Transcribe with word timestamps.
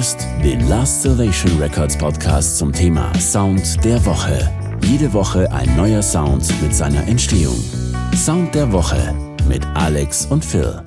hörst 0.00 0.26
den 0.42 0.66
Last 0.66 1.02
Salvation 1.02 1.60
Records 1.60 1.94
Podcast 1.98 2.56
zum 2.56 2.72
Thema 2.72 3.12
Sound 3.20 3.84
der 3.84 4.02
Woche. 4.06 4.50
Jede 4.86 5.12
Woche 5.12 5.52
ein 5.52 5.76
neuer 5.76 6.00
Sound 6.00 6.50
mit 6.62 6.74
seiner 6.74 7.06
Entstehung. 7.06 7.62
Sound 8.14 8.54
der 8.54 8.72
Woche 8.72 9.14
mit 9.46 9.66
Alex 9.74 10.24
und 10.24 10.42
Phil. 10.42 10.82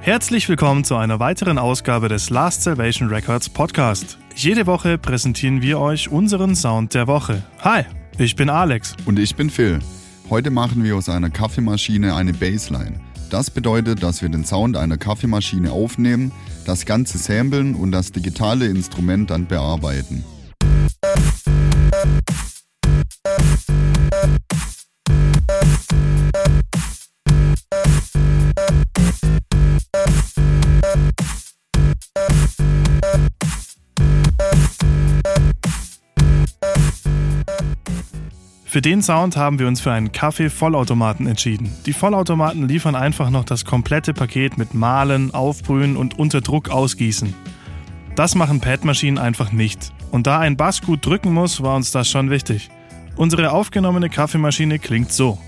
Herzlich 0.00 0.48
willkommen 0.48 0.84
zu 0.84 0.94
einer 0.94 1.18
weiteren 1.18 1.58
Ausgabe 1.58 2.08
des 2.08 2.30
Last 2.30 2.62
Salvation 2.62 3.08
Records 3.08 3.48
Podcast. 3.48 4.16
Jede 4.36 4.68
Woche 4.68 4.96
präsentieren 4.96 5.60
wir 5.60 5.80
euch 5.80 6.08
unseren 6.08 6.54
Sound 6.54 6.94
der 6.94 7.08
Woche. 7.08 7.42
Hi, 7.64 7.82
ich 8.16 8.36
bin 8.36 8.48
Alex. 8.48 8.94
Und 9.06 9.18
ich 9.18 9.34
bin 9.34 9.50
Phil. 9.50 9.80
Heute 10.28 10.52
machen 10.52 10.84
wir 10.84 10.94
aus 10.94 11.08
einer 11.08 11.30
Kaffeemaschine 11.30 12.14
eine 12.14 12.32
Bassline. 12.32 13.09
Das 13.30 13.48
bedeutet, 13.48 14.02
dass 14.02 14.22
wir 14.22 14.28
den 14.28 14.44
Sound 14.44 14.76
einer 14.76 14.98
Kaffeemaschine 14.98 15.70
aufnehmen, 15.70 16.32
das 16.66 16.84
Ganze 16.84 17.16
samplen 17.16 17.76
und 17.76 17.92
das 17.92 18.10
digitale 18.10 18.66
Instrument 18.66 19.30
dann 19.30 19.46
bearbeiten. 19.46 20.24
Für 38.70 38.80
den 38.80 39.02
Sound 39.02 39.36
haben 39.36 39.58
wir 39.58 39.66
uns 39.66 39.80
für 39.80 39.90
einen 39.90 40.12
Kaffee-Vollautomaten 40.12 41.26
entschieden. 41.26 41.72
Die 41.86 41.92
Vollautomaten 41.92 42.68
liefern 42.68 42.94
einfach 42.94 43.28
noch 43.28 43.42
das 43.42 43.64
komplette 43.64 44.14
Paket 44.14 44.58
mit 44.58 44.74
Mahlen, 44.74 45.34
Aufbrühen 45.34 45.96
und 45.96 46.20
unter 46.20 46.40
Druck 46.40 46.68
ausgießen. 46.68 47.34
Das 48.14 48.36
machen 48.36 48.60
Padmaschinen 48.60 49.18
einfach 49.18 49.50
nicht. 49.50 49.92
Und 50.12 50.28
da 50.28 50.38
ein 50.38 50.56
Bass 50.56 50.82
gut 50.82 51.04
drücken 51.04 51.34
muss, 51.34 51.64
war 51.64 51.74
uns 51.74 51.90
das 51.90 52.08
schon 52.08 52.30
wichtig. 52.30 52.70
Unsere 53.16 53.50
aufgenommene 53.50 54.08
Kaffeemaschine 54.08 54.78
klingt 54.78 55.10
so. 55.10 55.40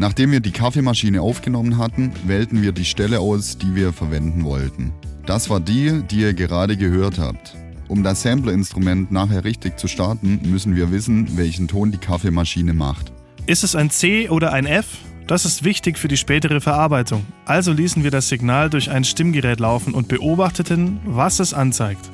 Nachdem 0.00 0.32
wir 0.32 0.40
die 0.40 0.50
Kaffeemaschine 0.50 1.20
aufgenommen 1.20 1.76
hatten, 1.76 2.10
wählten 2.24 2.62
wir 2.62 2.72
die 2.72 2.86
Stelle 2.86 3.20
aus, 3.20 3.58
die 3.58 3.74
wir 3.74 3.92
verwenden 3.92 4.44
wollten. 4.44 4.94
Das 5.26 5.50
war 5.50 5.60
die, 5.60 6.02
die 6.10 6.20
ihr 6.20 6.32
gerade 6.32 6.78
gehört 6.78 7.18
habt. 7.18 7.54
Um 7.86 8.02
das 8.02 8.22
Sampler-Instrument 8.22 9.12
nachher 9.12 9.44
richtig 9.44 9.78
zu 9.78 9.88
starten, 9.88 10.40
müssen 10.42 10.74
wir 10.74 10.90
wissen, 10.90 11.36
welchen 11.36 11.68
Ton 11.68 11.92
die 11.92 11.98
Kaffeemaschine 11.98 12.72
macht. 12.72 13.12
Ist 13.44 13.62
es 13.62 13.76
ein 13.76 13.90
C 13.90 14.30
oder 14.30 14.54
ein 14.54 14.64
F? 14.64 14.86
Das 15.26 15.44
ist 15.44 15.64
wichtig 15.64 15.98
für 15.98 16.08
die 16.08 16.16
spätere 16.16 16.62
Verarbeitung. 16.62 17.26
Also 17.44 17.70
ließen 17.70 18.02
wir 18.02 18.10
das 18.10 18.30
Signal 18.30 18.70
durch 18.70 18.90
ein 18.90 19.04
Stimmgerät 19.04 19.60
laufen 19.60 19.92
und 19.92 20.08
beobachteten, 20.08 21.00
was 21.04 21.40
es 21.40 21.52
anzeigt. 21.52 22.08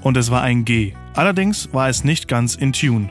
Und 0.00 0.16
es 0.16 0.30
war 0.30 0.40
ein 0.40 0.64
G. 0.64 0.94
Allerdings 1.12 1.68
war 1.74 1.90
es 1.90 2.02
nicht 2.02 2.28
ganz 2.28 2.54
in 2.54 2.72
Tune. 2.72 3.10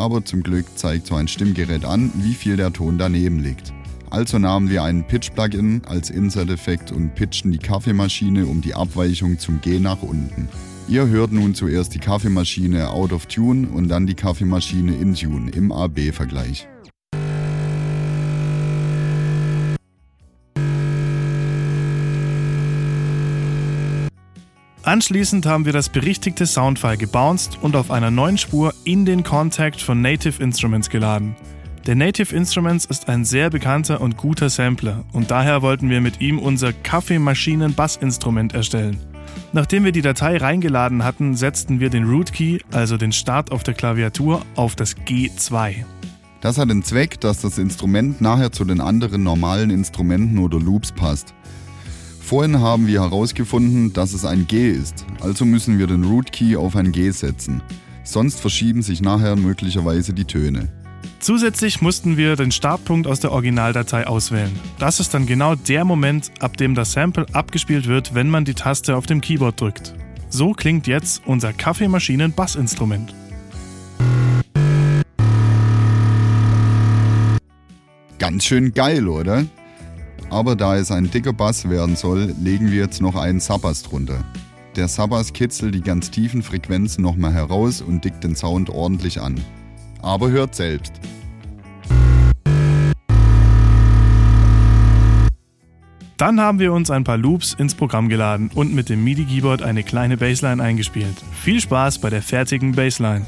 Aber 0.00 0.24
zum 0.24 0.42
Glück 0.42 0.66
zeigt 0.76 1.06
so 1.06 1.14
ein 1.14 1.28
Stimmgerät 1.28 1.84
an, 1.84 2.10
wie 2.16 2.34
viel 2.34 2.56
der 2.56 2.72
Ton 2.72 2.98
daneben 2.98 3.38
liegt. 3.38 3.72
Also 4.10 4.38
nahmen 4.38 4.68
wir 4.68 4.82
einen 4.82 5.06
Pitch-Plugin 5.06 5.82
als 5.86 6.10
Insert-Effekt 6.10 6.90
und 6.90 7.14
pitchten 7.14 7.52
die 7.52 7.58
Kaffeemaschine 7.58 8.46
um 8.46 8.60
die 8.60 8.74
Abweichung 8.74 9.38
zum 9.38 9.60
G 9.60 9.78
nach 9.78 10.02
unten. 10.02 10.48
Ihr 10.88 11.06
hört 11.06 11.30
nun 11.30 11.54
zuerst 11.54 11.94
die 11.94 12.00
Kaffeemaschine 12.00 12.90
out 12.90 13.12
of 13.12 13.26
tune 13.26 13.68
und 13.68 13.88
dann 13.88 14.08
die 14.08 14.14
Kaffeemaschine 14.14 14.96
in 14.96 15.14
tune 15.14 15.50
im 15.52 15.70
AB-Vergleich. 15.70 16.66
Anschließend 24.82 25.44
haben 25.44 25.66
wir 25.66 25.74
das 25.74 25.90
berichtigte 25.90 26.46
Soundfile 26.46 26.96
gebounced 26.96 27.58
und 27.60 27.76
auf 27.76 27.90
einer 27.90 28.10
neuen 28.10 28.38
Spur 28.38 28.72
in 28.84 29.04
den 29.04 29.22
Contact 29.22 29.80
von 29.80 30.00
Native 30.00 30.42
Instruments 30.42 30.88
geladen. 30.88 31.36
Der 31.86 31.94
Native 31.94 32.34
Instruments 32.34 32.86
ist 32.86 33.08
ein 33.08 33.26
sehr 33.26 33.50
bekannter 33.50 34.00
und 34.00 34.16
guter 34.16 34.48
Sampler 34.48 35.04
und 35.12 35.30
daher 35.30 35.60
wollten 35.60 35.90
wir 35.90 36.00
mit 36.00 36.22
ihm 36.22 36.38
unser 36.38 36.72
Kaffeemaschinen-Bassinstrument 36.72 38.54
erstellen. 38.54 38.98
Nachdem 39.52 39.84
wir 39.84 39.92
die 39.92 40.02
Datei 40.02 40.38
reingeladen 40.38 41.04
hatten, 41.04 41.36
setzten 41.36 41.78
wir 41.78 41.90
den 41.90 42.04
Root 42.04 42.32
Key, 42.32 42.60
also 42.72 42.96
den 42.96 43.12
Start 43.12 43.52
auf 43.52 43.62
der 43.62 43.74
Klaviatur, 43.74 44.42
auf 44.56 44.76
das 44.76 44.96
G2. 44.96 45.84
Das 46.40 46.56
hat 46.56 46.70
den 46.70 46.82
Zweck, 46.82 47.20
dass 47.20 47.42
das 47.42 47.58
Instrument 47.58 48.22
nachher 48.22 48.50
zu 48.50 48.64
den 48.64 48.80
anderen 48.80 49.22
normalen 49.22 49.68
Instrumenten 49.68 50.38
oder 50.38 50.58
Loops 50.58 50.90
passt. 50.90 51.34
Vorhin 52.30 52.60
haben 52.60 52.86
wir 52.86 53.02
herausgefunden, 53.02 53.92
dass 53.92 54.12
es 54.12 54.24
ein 54.24 54.46
G 54.46 54.70
ist, 54.70 55.04
also 55.18 55.44
müssen 55.44 55.80
wir 55.80 55.88
den 55.88 56.04
Root 56.04 56.30
Key 56.30 56.54
auf 56.54 56.76
ein 56.76 56.92
G 56.92 57.10
setzen. 57.10 57.60
Sonst 58.04 58.38
verschieben 58.38 58.82
sich 58.82 59.02
nachher 59.02 59.34
möglicherweise 59.34 60.14
die 60.14 60.26
Töne. 60.26 60.68
Zusätzlich 61.18 61.82
mussten 61.82 62.16
wir 62.16 62.36
den 62.36 62.52
Startpunkt 62.52 63.08
aus 63.08 63.18
der 63.18 63.32
Originaldatei 63.32 64.06
auswählen. 64.06 64.56
Das 64.78 65.00
ist 65.00 65.12
dann 65.12 65.26
genau 65.26 65.56
der 65.56 65.84
Moment, 65.84 66.30
ab 66.38 66.56
dem 66.56 66.76
das 66.76 66.92
Sample 66.92 67.26
abgespielt 67.32 67.88
wird, 67.88 68.14
wenn 68.14 68.30
man 68.30 68.44
die 68.44 68.54
Taste 68.54 68.94
auf 68.94 69.06
dem 69.06 69.20
Keyboard 69.20 69.60
drückt. 69.60 69.96
So 70.28 70.52
klingt 70.52 70.86
jetzt 70.86 71.22
unser 71.26 71.52
Kaffeemaschinen-Bassinstrument. 71.52 73.12
Ganz 78.20 78.44
schön 78.44 78.72
geil, 78.72 79.08
oder? 79.08 79.46
Aber 80.30 80.54
da 80.54 80.76
es 80.76 80.92
ein 80.92 81.10
dicker 81.10 81.32
Bass 81.32 81.68
werden 81.68 81.96
soll, 81.96 82.34
legen 82.40 82.70
wir 82.70 82.78
jetzt 82.78 83.02
noch 83.02 83.16
einen 83.16 83.40
Sabbass 83.40 83.82
drunter. 83.82 84.24
Der 84.76 84.86
Sabbass 84.86 85.32
kitzelt 85.32 85.74
die 85.74 85.80
ganz 85.80 86.12
tiefen 86.12 86.44
Frequenzen 86.44 87.02
nochmal 87.02 87.32
heraus 87.32 87.82
und 87.82 88.04
dickt 88.04 88.22
den 88.22 88.36
Sound 88.36 88.70
ordentlich 88.70 89.20
an. 89.20 89.34
Aber 90.00 90.30
hört 90.30 90.54
selbst. 90.54 90.92
Dann 96.16 96.38
haben 96.38 96.58
wir 96.60 96.72
uns 96.72 96.90
ein 96.90 97.02
paar 97.02 97.16
Loops 97.16 97.54
ins 97.54 97.74
Programm 97.74 98.08
geladen 98.08 98.50
und 98.54 98.72
mit 98.72 98.88
dem 98.88 99.02
MIDI-Keyboard 99.02 99.62
eine 99.62 99.82
kleine 99.82 100.16
Bassline 100.16 100.62
eingespielt. 100.62 101.16
Viel 101.32 101.60
Spaß 101.60 101.98
bei 101.98 102.10
der 102.10 102.22
fertigen 102.22 102.72
Bassline. 102.72 103.26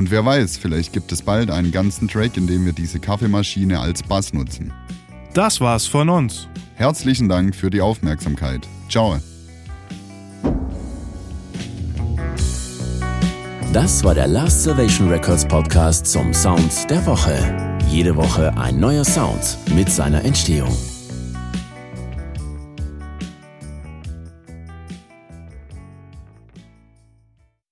Und 0.00 0.10
wer 0.10 0.24
weiß, 0.24 0.56
vielleicht 0.56 0.94
gibt 0.94 1.12
es 1.12 1.20
bald 1.20 1.50
einen 1.50 1.72
ganzen 1.72 2.08
Track, 2.08 2.38
in 2.38 2.46
dem 2.46 2.64
wir 2.64 2.72
diese 2.72 2.98
Kaffeemaschine 3.00 3.80
als 3.80 4.02
Bass 4.02 4.32
nutzen. 4.32 4.72
Das 5.34 5.60
war's 5.60 5.86
von 5.86 6.08
uns. 6.08 6.48
Herzlichen 6.74 7.28
Dank 7.28 7.54
für 7.54 7.68
die 7.68 7.82
Aufmerksamkeit. 7.82 8.66
Ciao. 8.88 9.18
Das 13.74 14.02
war 14.02 14.14
der 14.14 14.26
Last 14.26 14.62
Salvation 14.62 15.10
Records 15.10 15.46
Podcast 15.46 16.06
zum 16.06 16.32
Sound 16.32 16.88
der 16.88 17.04
Woche. 17.04 17.78
Jede 17.90 18.16
Woche 18.16 18.56
ein 18.56 18.80
neuer 18.80 19.04
Sound 19.04 19.58
mit 19.74 19.90
seiner 19.90 20.24
Entstehung. 20.24 20.74